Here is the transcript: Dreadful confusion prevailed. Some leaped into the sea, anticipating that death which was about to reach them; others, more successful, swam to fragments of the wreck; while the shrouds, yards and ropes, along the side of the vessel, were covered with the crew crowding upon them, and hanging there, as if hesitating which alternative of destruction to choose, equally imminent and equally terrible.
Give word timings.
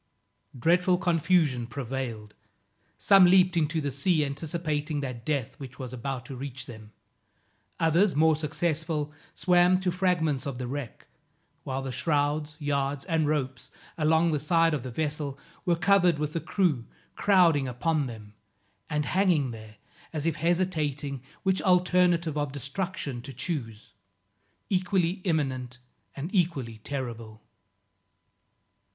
Dreadful 0.57 0.97
confusion 0.97 1.67
prevailed. 1.67 2.33
Some 2.97 3.25
leaped 3.25 3.55
into 3.55 3.79
the 3.79 3.91
sea, 3.91 4.25
anticipating 4.25 5.01
that 5.01 5.23
death 5.23 5.59
which 5.59 5.77
was 5.77 5.93
about 5.93 6.25
to 6.25 6.35
reach 6.35 6.65
them; 6.65 6.91
others, 7.79 8.15
more 8.15 8.35
successful, 8.35 9.13
swam 9.35 9.79
to 9.81 9.91
fragments 9.91 10.47
of 10.47 10.57
the 10.57 10.65
wreck; 10.65 11.05
while 11.63 11.83
the 11.83 11.91
shrouds, 11.91 12.55
yards 12.57 13.05
and 13.05 13.27
ropes, 13.27 13.69
along 13.95 14.31
the 14.31 14.39
side 14.39 14.73
of 14.73 14.81
the 14.81 14.89
vessel, 14.89 15.37
were 15.65 15.75
covered 15.75 16.17
with 16.17 16.33
the 16.33 16.39
crew 16.41 16.87
crowding 17.15 17.67
upon 17.67 18.07
them, 18.07 18.33
and 18.89 19.05
hanging 19.05 19.51
there, 19.51 19.75
as 20.11 20.25
if 20.25 20.37
hesitating 20.37 21.21
which 21.43 21.61
alternative 21.61 22.39
of 22.39 22.51
destruction 22.51 23.21
to 23.21 23.31
choose, 23.31 23.93
equally 24.67 25.21
imminent 25.25 25.77
and 26.15 26.33
equally 26.33 26.79
terrible. 26.79 27.43